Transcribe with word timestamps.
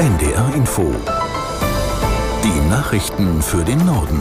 NDR 0.00 0.54
Info. 0.54 0.94
Die 2.42 2.68
Nachrichten 2.70 3.42
für 3.42 3.62
den 3.62 3.84
Norden. 3.84 4.18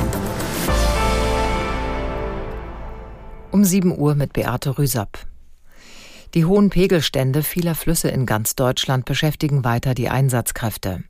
Um 3.52 3.64
7 3.64 3.98
Uhr 3.98 4.14
mit 4.16 4.34
Beate 4.34 4.78
Rüsapp. 4.78 5.20
Die 6.34 6.44
hohen 6.44 6.70
Pegelstände 6.70 7.44
vieler 7.44 7.76
Flüsse 7.76 8.10
in 8.10 8.26
ganz 8.26 8.56
Deutschland 8.56 9.06
beschäftigen 9.06 9.64
weiter 9.64 9.94
die 9.94 10.10
Einsatzkräfte. 10.10 11.06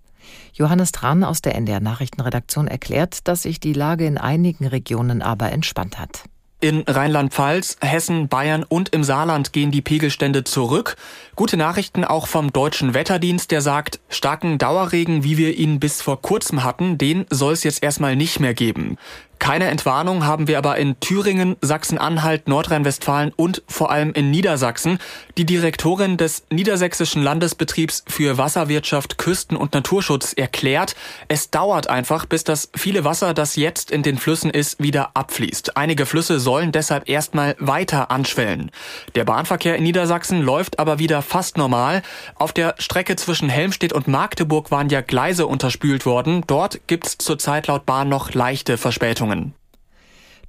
Johannes 0.54 0.92
Tran 0.92 1.24
aus 1.24 1.42
der 1.42 1.56
NDR 1.56 1.80
Nachrichtenredaktion 1.80 2.68
erklärt, 2.68 3.28
dass 3.28 3.42
sich 3.42 3.60
die 3.60 3.74
Lage 3.74 4.06
in 4.06 4.20
einigen 4.20 4.68
Regionen 4.68 5.24
aber 5.24 5.52
entspannt 5.52 5.98
hat. 5.98 6.26
In 6.62 6.84
Rheinland-Pfalz, 6.86 7.78
Hessen, 7.80 8.28
Bayern 8.28 8.66
und 8.68 8.90
im 8.90 9.06
Saarland 9.06 9.54
gehen 9.54 9.72
die 9.72 9.82
Pegelstände 9.82 10.44
zurück. 10.44 10.98
Gute 11.38 11.56
Nachrichten 11.56 12.04
auch 12.04 12.28
vom 12.28 12.52
deutschen 12.52 12.94
Wetterdienst, 12.94 13.52
der 13.52 13.62
sagt, 13.62 14.02
starken 14.10 14.58
Dauerregen, 14.58 15.24
wie 15.24 15.38
wir 15.38 15.56
ihn 15.56 15.80
bis 15.80 16.02
vor 16.02 16.22
kurzem 16.22 16.66
hatten, 16.66 16.98
den 16.98 17.26
soll 17.30 17.54
es 17.54 17.64
jetzt 17.64 17.82
erstmal 17.82 18.18
nicht 18.18 18.42
mehr 18.42 18.54
geben. 18.54 18.98
Keine 19.40 19.70
Entwarnung 19.70 20.26
haben 20.26 20.48
wir 20.48 20.58
aber 20.58 20.78
in 20.78 21.00
Thüringen, 21.00 21.56
Sachsen-Anhalt, 21.62 22.50
Nordrhein-Westfalen 22.50 23.32
und 23.36 23.64
vor 23.68 23.90
allem 23.90 24.12
in 24.12 24.30
Niedersachsen. 24.30 25.00
Die 25.38 25.46
Direktorin 25.46 26.18
des 26.18 26.44
Niedersächsischen 26.52 27.24
Landesbetriebs 27.24 28.04
für 28.08 28.38
Wasserwirtschaft, 28.38 29.18
Küsten- 29.18 29.56
und 29.56 29.74
Naturschutz 29.74 30.34
erklärt, 30.34 30.96
es 31.30 31.50
dauert 31.50 31.90
einfach, 31.90 32.26
bis 32.26 32.44
das 32.44 32.70
viele 32.76 33.06
Wasser, 33.06 33.34
das 33.34 33.56
jetzt 33.56 33.92
in 33.92 34.04
den 34.04 34.18
Flüssen 34.18 34.52
ist, 34.52 34.84
wieder 34.84 35.12
abfließt. 35.14 35.78
Einige 35.78 36.06
Flüsse 36.06 36.40
sollen 36.40 36.74
deshalb 36.74 37.10
erstmal 37.10 37.56
weiter 37.60 38.12
anschwellen. 38.12 38.72
Der 39.16 39.24
Bahnverkehr 39.24 39.78
in 39.78 39.84
Niedersachsen 39.84 40.42
läuft 40.42 40.80
aber 40.80 41.00
wieder 41.00 41.22
fast 41.22 41.58
normal. 41.58 42.02
Auf 42.36 42.52
der 42.52 42.76
Strecke 42.78 43.16
zwischen 43.16 43.48
Helmstedt 43.48 43.94
und 43.94 44.08
Magdeburg 44.08 44.70
waren 44.70 44.90
ja 44.90 45.00
Gleise 45.00 45.48
unterspült 45.48 46.06
worden. 46.06 46.44
Dort 46.46 46.88
gibt's 46.88 47.18
zurzeit 47.18 47.68
laut 47.68 47.86
Bahn 47.86 48.10
noch 48.10 48.34
leichte 48.34 48.78
Verspätungen. 48.78 49.29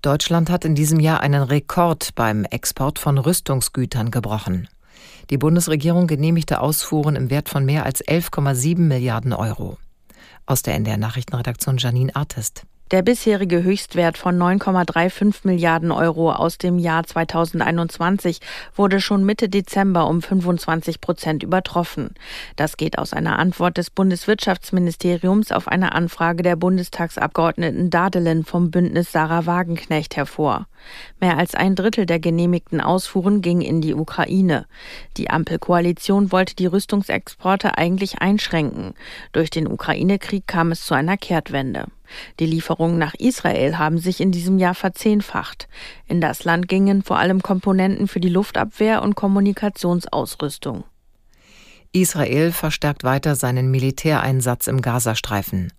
Deutschland 0.02 0.48
hat 0.48 0.64
in 0.64 0.74
diesem 0.74 0.98
Jahr 0.98 1.20
einen 1.20 1.42
Rekord 1.42 2.14
beim 2.14 2.44
Export 2.44 2.98
von 2.98 3.18
Rüstungsgütern 3.18 4.10
gebrochen. 4.10 4.68
Die 5.28 5.38
Bundesregierung 5.38 6.06
genehmigte 6.06 6.60
Ausfuhren 6.60 7.16
im 7.16 7.30
Wert 7.30 7.48
von 7.48 7.64
mehr 7.64 7.84
als 7.84 8.02
11,7 8.02 8.78
Milliarden 8.78 9.32
Euro. 9.32 9.76
Aus 10.46 10.62
der 10.62 10.74
NDR 10.74 10.96
Nachrichtenredaktion 10.96 11.76
Janine 11.76 12.16
Artist. 12.16 12.64
Der 12.90 13.02
bisherige 13.02 13.62
Höchstwert 13.62 14.18
von 14.18 14.36
9,35 14.36 15.42
Milliarden 15.44 15.92
Euro 15.92 16.32
aus 16.32 16.58
dem 16.58 16.76
Jahr 16.76 17.04
2021 17.04 18.40
wurde 18.74 19.00
schon 19.00 19.22
Mitte 19.24 19.48
Dezember 19.48 20.08
um 20.08 20.20
25 20.20 21.00
Prozent 21.00 21.44
übertroffen. 21.44 22.14
Das 22.56 22.76
geht 22.76 22.98
aus 22.98 23.12
einer 23.12 23.38
Antwort 23.38 23.76
des 23.76 23.90
Bundeswirtschaftsministeriums 23.90 25.52
auf 25.52 25.68
eine 25.68 25.92
Anfrage 25.92 26.42
der 26.42 26.56
Bundestagsabgeordneten 26.56 27.90
Dadelin 27.90 28.44
vom 28.44 28.72
Bündnis 28.72 29.12
Sarah 29.12 29.46
Wagenknecht 29.46 30.16
hervor. 30.16 30.66
Mehr 31.20 31.38
als 31.38 31.54
ein 31.54 31.76
Drittel 31.76 32.06
der 32.06 32.18
genehmigten 32.18 32.80
Ausfuhren 32.80 33.40
ging 33.40 33.60
in 33.60 33.80
die 33.80 33.94
Ukraine. 33.94 34.66
Die 35.16 35.30
Ampelkoalition 35.30 36.32
wollte 36.32 36.56
die 36.56 36.66
Rüstungsexporte 36.66 37.78
eigentlich 37.78 38.20
einschränken. 38.20 38.94
Durch 39.30 39.50
den 39.50 39.68
Ukraine-Krieg 39.68 40.48
kam 40.48 40.72
es 40.72 40.84
zu 40.84 40.94
einer 40.94 41.16
Kehrtwende. 41.16 41.86
Die 42.38 42.46
Lieferungen 42.46 42.98
nach 42.98 43.14
Israel 43.14 43.78
haben 43.78 43.98
sich 43.98 44.20
in 44.20 44.32
diesem 44.32 44.58
Jahr 44.58 44.74
verzehnfacht. 44.74 45.68
In 46.06 46.20
das 46.20 46.44
Land 46.44 46.68
gingen 46.68 47.02
vor 47.02 47.18
allem 47.18 47.42
Komponenten 47.42 48.08
für 48.08 48.20
die 48.20 48.28
Luftabwehr 48.28 49.02
und 49.02 49.14
Kommunikationsausrüstung. 49.14 50.84
Israel 51.92 52.52
verstärkt 52.52 53.02
weiter 53.02 53.34
seinen 53.34 53.70
Militäreinsatz 53.70 54.68
im 54.68 54.80
Gazastreifen. 54.80 55.72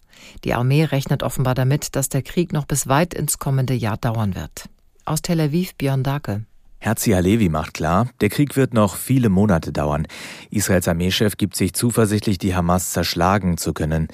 Die 0.43 0.53
Armee 0.53 0.83
rechnet 0.83 1.23
offenbar 1.23 1.55
damit, 1.55 1.95
dass 1.95 2.09
der 2.09 2.21
Krieg 2.21 2.53
noch 2.53 2.65
bis 2.65 2.87
weit 2.87 3.13
ins 3.13 3.39
kommende 3.39 3.73
Jahr 3.73 3.97
dauern 3.97 4.35
wird. 4.35 4.69
Aus 5.05 5.21
Tel 5.21 5.39
Aviv 5.39 5.75
Björn 5.75 6.03
Dake. 6.03 6.45
Herzi 6.83 7.11
Halevi 7.11 7.47
macht 7.47 7.75
klar, 7.75 8.07
der 8.21 8.29
Krieg 8.29 8.55
wird 8.55 8.73
noch 8.73 8.95
viele 8.95 9.29
Monate 9.29 9.71
dauern. 9.71 10.07
Israels 10.49 10.87
Armeechef 10.87 11.37
gibt 11.37 11.55
sich 11.55 11.73
zuversichtlich, 11.73 12.39
die 12.39 12.55
Hamas 12.55 12.91
zerschlagen 12.91 13.57
zu 13.57 13.71
können. 13.71 14.07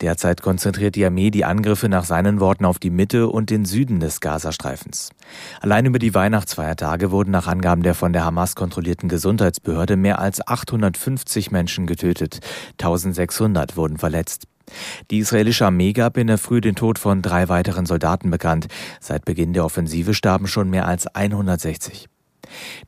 Derzeit 0.00 0.40
konzentriert 0.40 0.94
die 0.94 1.04
Armee 1.04 1.30
die 1.30 1.44
Angriffe 1.44 1.90
nach 1.90 2.04
seinen 2.04 2.40
Worten 2.40 2.64
auf 2.64 2.78
die 2.78 2.88
Mitte 2.88 3.28
und 3.28 3.50
den 3.50 3.66
Süden 3.66 4.00
des 4.00 4.20
Gazastreifens. 4.20 5.10
Allein 5.60 5.84
über 5.84 5.98
die 5.98 6.14
Weihnachtsfeiertage 6.14 7.10
wurden 7.10 7.30
nach 7.30 7.46
Angaben 7.46 7.82
der 7.82 7.94
von 7.94 8.14
der 8.14 8.24
Hamas 8.24 8.54
kontrollierten 8.54 9.10
Gesundheitsbehörde 9.10 9.96
mehr 9.96 10.18
als 10.18 10.46
850 10.48 11.50
Menschen 11.50 11.86
getötet. 11.86 12.40
1600 12.80 13.76
wurden 13.76 13.98
verletzt. 13.98 14.44
Die 15.10 15.18
israelische 15.18 15.66
Armee 15.66 15.92
gab 15.92 16.16
in 16.16 16.28
der 16.28 16.38
Früh 16.38 16.62
den 16.62 16.74
Tod 16.74 16.98
von 16.98 17.20
drei 17.20 17.50
weiteren 17.50 17.84
Soldaten 17.84 18.30
bekannt. 18.30 18.68
Seit 18.98 19.26
Beginn 19.26 19.52
der 19.52 19.66
Offensive 19.66 20.14
starben 20.14 20.46
schon 20.46 20.70
mehr 20.70 20.88
als 20.88 21.06
160. 21.06 22.08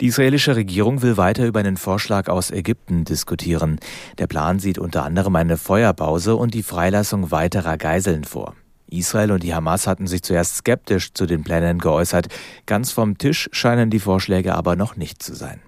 Die 0.00 0.06
israelische 0.06 0.56
Regierung 0.56 1.02
will 1.02 1.16
weiter 1.16 1.46
über 1.46 1.60
einen 1.60 1.76
Vorschlag 1.76 2.28
aus 2.28 2.50
Ägypten 2.50 3.04
diskutieren. 3.04 3.78
Der 4.18 4.26
Plan 4.26 4.58
sieht 4.58 4.78
unter 4.78 5.04
anderem 5.04 5.36
eine 5.36 5.56
Feuerpause 5.56 6.36
und 6.36 6.54
die 6.54 6.62
Freilassung 6.62 7.30
weiterer 7.30 7.76
Geiseln 7.76 8.24
vor. 8.24 8.54
Israel 8.88 9.32
und 9.32 9.42
die 9.42 9.54
Hamas 9.54 9.86
hatten 9.86 10.06
sich 10.06 10.22
zuerst 10.22 10.56
skeptisch 10.56 11.12
zu 11.12 11.26
den 11.26 11.42
Plänen 11.42 11.78
geäußert. 11.78 12.28
Ganz 12.66 12.92
vom 12.92 13.18
Tisch 13.18 13.48
scheinen 13.52 13.90
die 13.90 13.98
Vorschläge 13.98 14.54
aber 14.54 14.76
noch 14.76 14.96
nicht 14.96 15.22
zu 15.22 15.34
sein. 15.34 15.60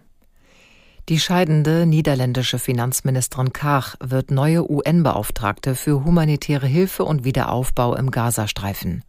Die 1.09 1.19
scheidende 1.19 1.87
niederländische 1.87 2.59
Finanzministerin 2.59 3.55
Kach 3.55 3.95
wird 3.99 4.31
neue 4.31 4.71
UN-Beauftragte 4.71 5.75
für 5.75 6.05
humanitäre 6.05 6.67
Hilfe 6.67 7.05
und 7.05 7.25
Wiederaufbau 7.25 7.97
im 7.97 8.11
Gazastreifen. 8.11 9.03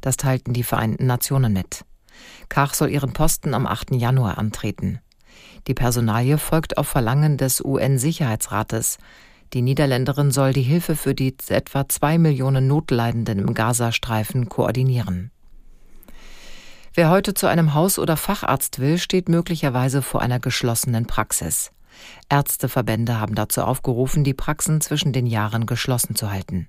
Das 0.00 0.16
teilten 0.16 0.52
die 0.52 0.62
Vereinten 0.62 1.06
Nationen 1.06 1.52
mit. 1.52 1.84
Kach 2.48 2.74
soll 2.74 2.90
ihren 2.90 3.12
Posten 3.12 3.54
am 3.54 3.66
8. 3.66 3.94
Januar 3.94 4.38
antreten. 4.38 5.00
Die 5.66 5.74
Personalie 5.74 6.38
folgt 6.38 6.76
auf 6.76 6.88
Verlangen 6.88 7.36
des 7.36 7.64
UN-Sicherheitsrates. 7.64 8.98
Die 9.52 9.62
Niederländerin 9.62 10.30
soll 10.30 10.52
die 10.52 10.62
Hilfe 10.62 10.96
für 10.96 11.14
die 11.14 11.36
etwa 11.48 11.88
zwei 11.88 12.18
Millionen 12.18 12.66
Notleidenden 12.66 13.38
im 13.38 13.54
Gazastreifen 13.54 14.48
koordinieren. 14.48 15.30
Wer 16.94 17.10
heute 17.10 17.32
zu 17.32 17.46
einem 17.46 17.74
Haus- 17.74 17.98
oder 17.98 18.16
Facharzt 18.16 18.78
will, 18.78 18.98
steht 18.98 19.28
möglicherweise 19.28 20.02
vor 20.02 20.20
einer 20.20 20.40
geschlossenen 20.40 21.06
Praxis. 21.06 21.70
Ärzteverbände 22.28 23.18
haben 23.20 23.34
dazu 23.34 23.62
aufgerufen, 23.62 24.24
die 24.24 24.34
Praxen 24.34 24.80
zwischen 24.80 25.12
den 25.12 25.26
Jahren 25.26 25.66
geschlossen 25.66 26.16
zu 26.16 26.30
halten. 26.30 26.66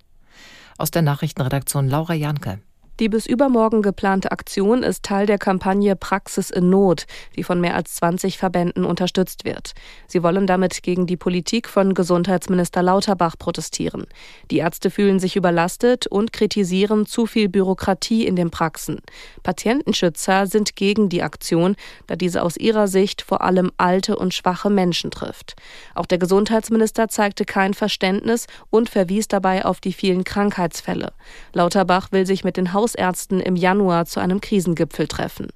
Aus 0.78 0.92
der 0.92 1.02
Nachrichtenredaktion 1.02 1.90
Laura 1.90 2.14
Janke. 2.14 2.60
Die 3.00 3.10
bis 3.10 3.26
übermorgen 3.26 3.82
geplante 3.82 4.32
Aktion 4.32 4.84
ist 4.84 5.02
Teil 5.02 5.26
der 5.26 5.40
Kampagne 5.40 5.96
Praxis 5.96 6.52
in 6.52 6.70
Not, 6.70 7.06
die 7.36 7.44
von 7.44 7.60
mehr 7.60 7.74
als 7.74 7.96
20 7.96 8.38
Verbänden 8.38 8.86
unterstützt 8.86 9.46
wird. 9.46 9.74
Sie 10.06 10.22
wollen 10.22 10.46
damit 10.46 10.84
gegen 10.84 11.08
die 11.08 11.18
Politik 11.18 11.68
von 11.68 11.96
Gesundheitsminister 11.96 12.84
Lauterbach 12.84 13.36
protestieren. 13.40 14.06
Die 14.52 14.60
Ärzte 14.60 14.92
fühlen 14.92 15.18
sich 15.18 15.36
überlastet 15.36 16.06
und 16.06 16.34
kritisieren 16.34 17.08
zu 17.08 17.26
viel 17.26 17.50
Bürokratie 17.50 18.28
in 18.28 18.36
den 18.36 18.52
Praxen. 18.52 19.00
Patientenschützer 19.42 20.46
sind 20.46 20.76
gegen 20.76 21.10
die 21.10 21.24
Aktion, 21.24 21.76
da 22.06 22.16
diese 22.16 22.44
aus 22.44 22.58
ihrer 22.58 22.88
Sicht 22.88 23.24
vor 23.24 23.42
allem 23.42 23.72
alte 23.78 24.18
und 24.18 24.36
schwache 24.36 24.70
Menschen 24.70 25.10
trifft. 25.10 25.56
Auch 25.96 26.06
der 26.06 26.20
Gesundheitsminister 26.20 27.08
zeigte 27.08 27.44
kein 27.44 27.74
Verständnis 27.74 28.46
und 28.70 28.92
verwies 28.92 29.28
dabei 29.28 29.66
auf 29.66 29.80
die 29.80 29.94
vielen 29.94 30.24
Krankheitsfälle. 30.24 31.12
Lauterbach 31.54 32.12
will 32.12 32.28
sich 32.28 32.44
mit 32.44 32.56
den 32.56 32.72
Hausärzten 32.84 33.40
im 33.40 33.56
Januar 33.56 34.06
zu 34.06 34.20
einem 34.20 34.42
Krisengipfel 34.42 35.08
treffen. 35.08 35.48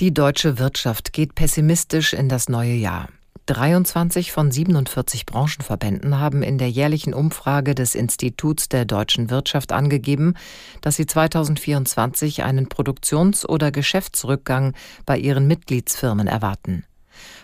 Die 0.00 0.12
deutsche 0.12 0.58
Wirtschaft 0.58 1.12
geht 1.12 1.34
pessimistisch 1.34 2.12
in 2.12 2.28
das 2.28 2.48
neue 2.48 2.74
Jahr. 2.74 3.08
23 3.46 4.32
von 4.32 4.50
47 4.50 5.24
Branchenverbänden 5.26 6.18
haben 6.18 6.42
in 6.42 6.58
der 6.58 6.70
jährlichen 6.70 7.14
Umfrage 7.14 7.74
des 7.74 7.94
Instituts 7.94 8.68
der 8.68 8.84
deutschen 8.84 9.30
Wirtschaft 9.30 9.72
angegeben, 9.72 10.34
dass 10.80 10.96
sie 10.96 11.06
2024 11.06 12.42
einen 12.42 12.68
Produktions- 12.68 13.48
oder 13.48 13.70
Geschäftsrückgang 13.70 14.74
bei 15.06 15.18
ihren 15.18 15.46
Mitgliedsfirmen 15.46 16.26
erwarten. 16.26 16.84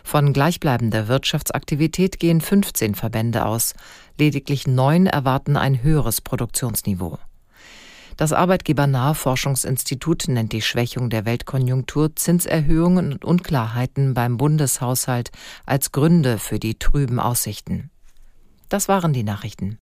Von 0.02 0.32
gleichbleibender 0.32 1.06
Wirtschaftsaktivität 1.08 2.18
gehen 2.18 2.40
15 2.40 2.94
Verbände 2.94 3.44
aus, 3.44 3.74
lediglich 4.18 4.66
neun 4.66 5.06
erwarten 5.06 5.56
ein 5.56 5.82
höheres 5.82 6.20
Produktionsniveau. 6.20 7.18
Das 8.20 8.34
arbeitgebernahe 8.34 9.14
Forschungsinstitut 9.14 10.28
nennt 10.28 10.52
die 10.52 10.60
Schwächung 10.60 11.08
der 11.08 11.24
Weltkonjunktur, 11.24 12.14
Zinserhöhungen 12.14 13.14
und 13.14 13.24
Unklarheiten 13.24 14.12
beim 14.12 14.36
Bundeshaushalt 14.36 15.30
als 15.64 15.90
Gründe 15.90 16.36
für 16.38 16.58
die 16.58 16.78
trüben 16.78 17.18
Aussichten. 17.18 17.90
Das 18.68 18.88
waren 18.88 19.14
die 19.14 19.22
Nachrichten. 19.22 19.78